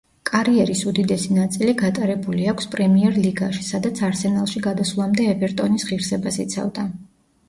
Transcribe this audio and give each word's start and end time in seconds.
კარიერის 0.27 0.79
უდიდესი 0.91 1.33
ნაწილი 1.33 1.73
გატარებული 1.81 2.47
აქვს 2.53 2.67
პრემიერ 2.75 3.17
ლიგაში, 3.25 3.65
სადაც 3.67 4.01
არსენალში 4.07 4.63
გადასვლამდე 4.69 5.27
ევერტონის 5.35 5.87
ღირსებას 5.91 6.41
იცავდა. 6.45 6.87